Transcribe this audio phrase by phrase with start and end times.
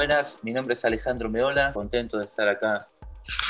[0.00, 2.86] Buenas, mi nombre es Alejandro Meola, contento de estar acá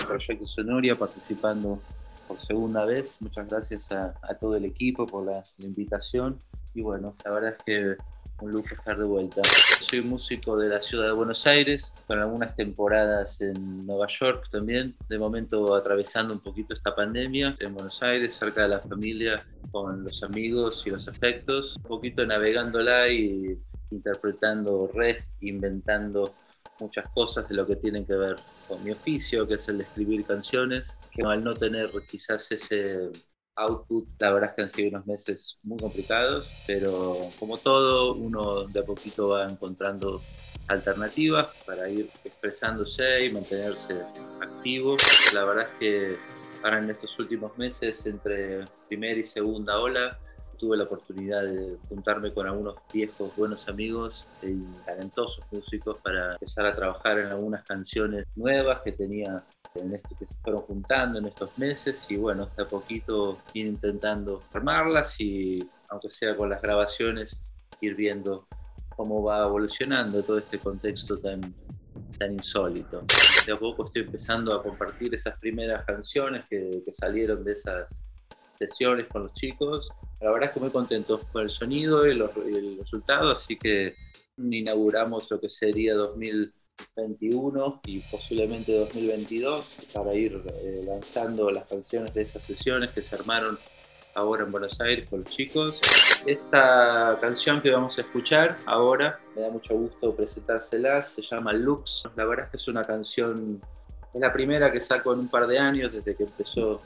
[0.00, 1.78] en Proyecto Sonoria participando
[2.26, 3.18] por segunda vez.
[3.20, 6.40] Muchas gracias a, todo el equipo por la, invitación
[6.74, 7.96] y bueno, la verdad es que
[8.44, 9.42] un lujo estar de vuelta.
[9.44, 14.96] Soy músico de la ciudad de Buenos Aires, con algunas temporadas en Nueva York también,
[15.08, 20.02] de momento atravesando un poquito esta pandemia en Buenos Aires, cerca de la familia, con
[20.02, 23.56] los amigos y los afectos, un poquito navegándola y
[23.90, 26.34] interpretando, reinventando
[26.80, 28.36] muchas cosas de lo que tienen que ver
[28.66, 33.10] con mi oficio, que es el de escribir canciones, que al no tener quizás ese
[33.56, 38.64] output, la verdad es que han sido unos meses muy complicados, pero como todo, uno
[38.64, 40.22] de a poquito va encontrando
[40.68, 44.02] alternativas para ir expresándose y mantenerse
[44.40, 44.96] activo.
[45.34, 46.16] La verdad es que
[46.62, 50.18] ahora en estos últimos meses, entre primera y segunda ola,
[50.60, 56.66] tuve la oportunidad de juntarme con algunos viejos buenos amigos y talentosos músicos para empezar
[56.66, 59.42] a trabajar en algunas canciones nuevas que tenía
[59.74, 64.40] en esto que se fueron juntando en estos meses y bueno, hasta poquito ir intentando
[64.52, 67.40] armarlas y aunque sea con las grabaciones,
[67.80, 68.46] ir viendo
[68.94, 71.54] cómo va evolucionando todo este contexto tan,
[72.18, 73.02] tan insólito.
[73.46, 77.88] De a poco estoy empezando a compartir esas primeras canciones que, que salieron de esas
[78.58, 79.88] sesiones con los chicos
[80.20, 83.94] la verdad es que muy contentos con el sonido y, el resultado, así que
[84.36, 92.22] inauguramos lo que sería 2021 y posiblemente 2022 para ir eh, lanzando las canciones de
[92.22, 93.58] esas sesiones que se armaron
[94.14, 95.80] ahora en Buenos Aires con los chicos.
[96.26, 102.04] Esta canción que vamos a escuchar ahora, me da mucho gusto presentársela, se llama Lux.
[102.16, 103.60] La verdad es que es una canción,
[104.12, 106.80] es la primera que saco en un par de años desde que empezó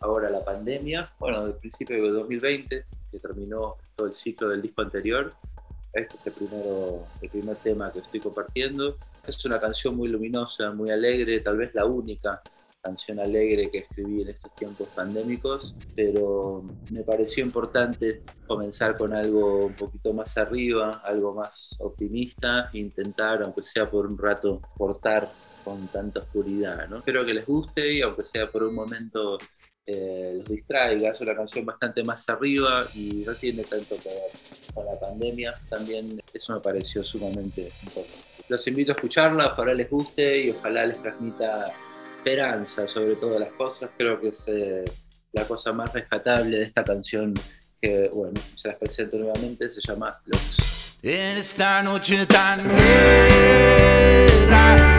[0.00, 4.82] ahora la pandemia, bueno, del principio de 2020, que terminó todo el ciclo del disco
[4.82, 5.32] anterior.
[5.92, 8.96] Este es el, primero, el primer tema que estoy compartiendo.
[9.26, 12.42] Es una canción muy luminosa, muy alegre, tal vez la única
[12.80, 19.66] canción alegre que escribí en estos tiempos pandémicos, pero me pareció importante comenzar con algo
[19.66, 25.30] un poquito más arriba, algo más optimista, e intentar, aunque sea por un rato, cortar
[25.64, 26.88] con tanta oscuridad.
[26.88, 26.98] ¿no?
[26.98, 29.38] Espero que les guste y aunque sea por un momento
[29.90, 31.12] eh, los distraiga.
[31.12, 34.30] Es una canción bastante más arriba y no tiene tanto que ver
[34.74, 35.54] con la pandemia.
[35.70, 38.28] También eso me pareció sumamente importante.
[38.48, 41.72] Los invito a escucharla, ojalá les guste y ojalá les transmita
[42.18, 43.88] esperanza sobre todas las cosas.
[43.96, 44.84] Creo que es eh,
[45.32, 47.32] la cosa más rescatable de esta canción
[47.80, 50.98] que, bueno, se las presento nuevamente, se llama Lux.
[51.02, 52.62] En esta noche tan
[54.48, 54.97] vine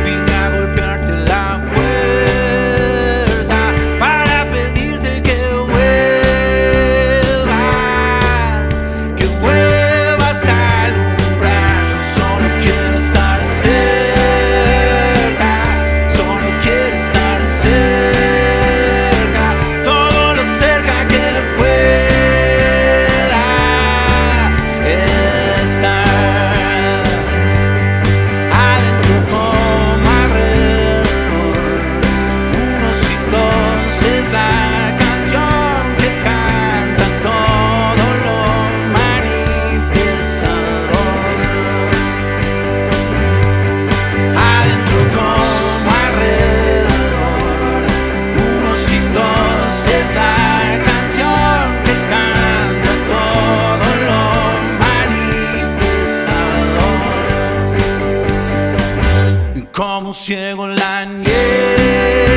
[59.79, 62.28] como ciego la que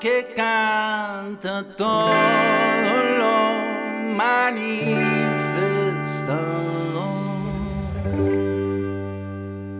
[0.00, 2.08] que canta todo
[3.16, 4.98] lo manifestado.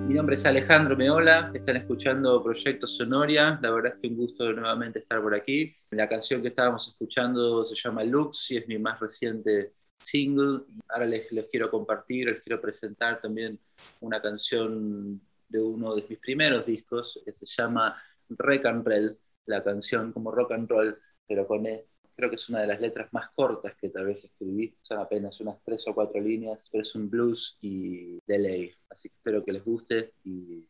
[0.06, 4.53] Mi nombre es Alejandro Meola, están escuchando Proyecto Sonoria, la verdad es que un gusto
[4.53, 5.75] nuevamente estar por aquí.
[5.91, 10.61] La canción que estábamos escuchando se llama Lux y es mi más reciente single.
[10.88, 13.59] Ahora les, les quiero compartir, les quiero presentar también
[14.00, 18.00] una canción de uno de mis primeros discos que se llama
[18.31, 21.87] Rock and Roll, la canción como rock and roll, pero con E.
[22.15, 25.41] Creo que es una de las letras más cortas que tal vez escribí, son apenas
[25.41, 28.75] unas tres o cuatro líneas, pero es un blues y delay.
[28.91, 30.67] Así que espero que les guste y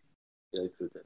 [0.51, 1.03] que lo disfruten.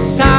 [0.00, 0.29] Vez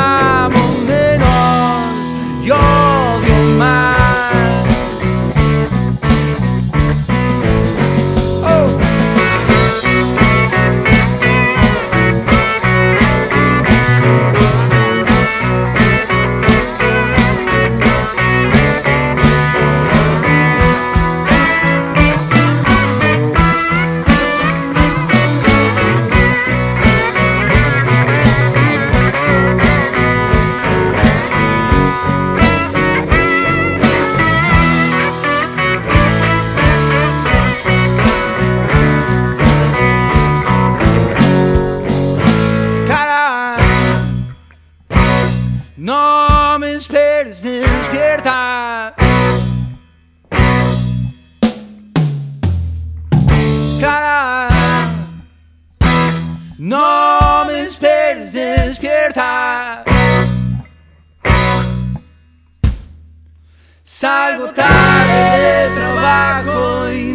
[64.01, 67.13] Salgo tarde del trabajo y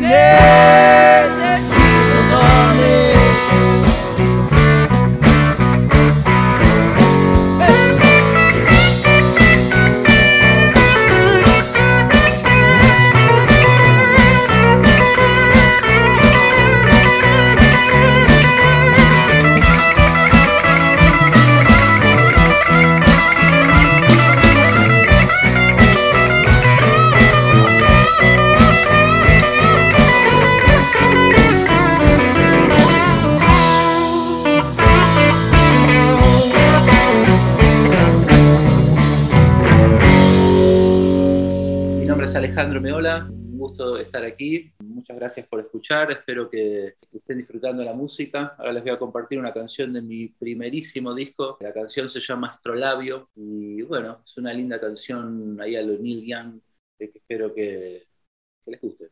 [42.36, 44.70] Alejandro Meola, un gusto estar aquí.
[44.84, 48.54] Muchas gracias por escuchar, espero que estén disfrutando la música.
[48.58, 51.56] Ahora les voy a compartir una canción de mi primerísimo disco.
[51.60, 56.26] La canción se llama Astrolabio y bueno, es una linda canción ahí a lo Neil
[56.26, 56.60] Young
[56.98, 58.06] espero que,
[58.64, 59.10] que les guste.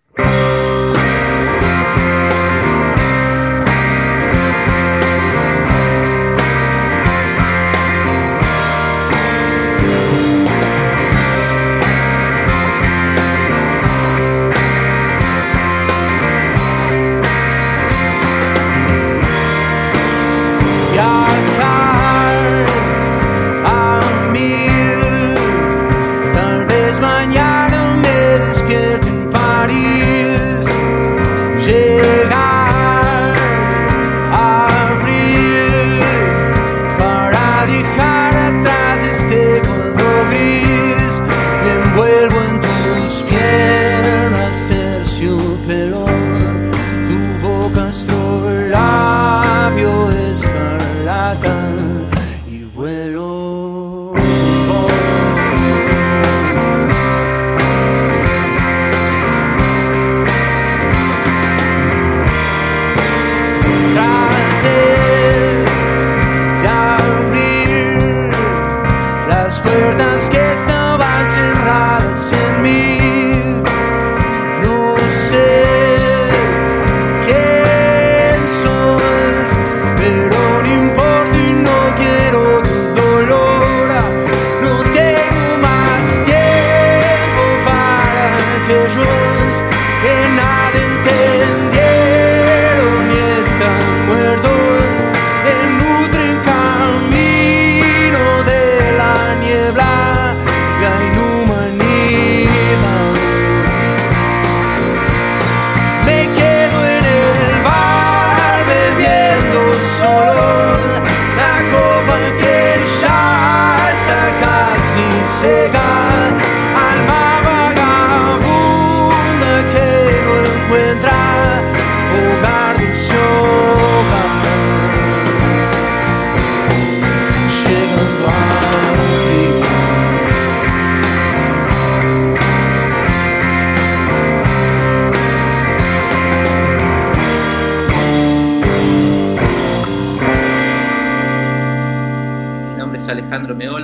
[27.04, 27.63] Mañana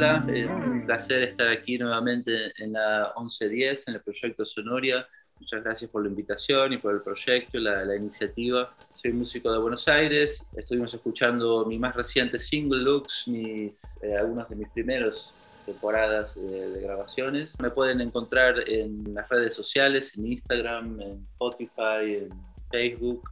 [0.02, 5.07] Alejandro Meola, un placer estar aquí nuevamente en la 1110, en el proyecto Sonoria.
[5.38, 8.75] Muchas gracias por la invitación y por el proyecto, la, la iniciativa.
[8.95, 14.49] Soy músico de Buenos Aires, estuvimos escuchando mi más reciente single, Looks, mis, eh, algunos
[14.49, 15.35] de mis primeros
[15.66, 17.52] temporadas de, grabaciones.
[17.61, 22.30] Me pueden encontrar en las redes sociales, en Instagram, en Spotify, en
[22.71, 23.28] Facebook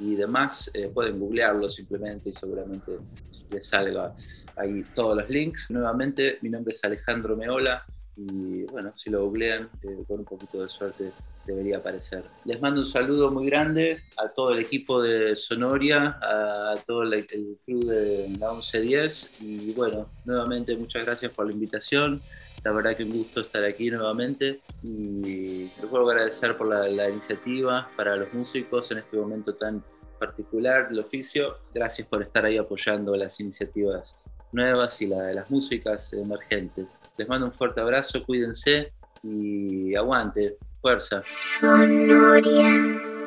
[0.00, 0.68] y demás.
[0.74, 2.98] Eh, pueden googlearlo simplemente y seguramente
[3.50, 4.14] les salga
[4.58, 5.70] ahí todos los links.
[5.70, 7.84] Nuevamente, mi nombre es Alejandro Meola
[8.18, 11.12] y bueno, si lo googlean, eh, con un poquito de suerte
[11.46, 12.24] debería aparecer.
[12.44, 17.26] Les mando un saludo muy grande a todo el equipo de Sonoria, a todo el,
[17.64, 22.20] club de la 1110 y bueno, nuevamente muchas gracias por la invitación.
[22.64, 27.08] La verdad que un gusto estar aquí nuevamente y les puedo agradecer por la, la
[27.08, 29.82] iniciativa para los músicos en este momento tan
[30.18, 31.58] particular del oficio.
[31.72, 34.16] Gracias por estar ahí apoyando las iniciativas
[34.52, 36.88] nuevas y la de las músicas emergentes.
[37.16, 41.22] Les mando un fuerte abrazo, cuídense y aguante, fuerza.
[41.60, 43.17] Sonoria.